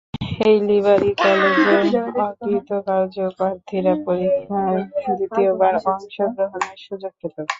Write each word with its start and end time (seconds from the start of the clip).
Haileybury 0.35 1.11
কলেজে 1.19 1.99
অকৃতকার্য 2.21 3.15
প্রার্থীরা 3.37 3.93
পরীক্ষায় 4.05 4.79
দ্বিতীয়বার 5.09 5.73
অংশ 5.87 6.15
গ্রহণের 6.35 6.77
সুযোগ 6.85 7.11
পেত। 7.21 7.35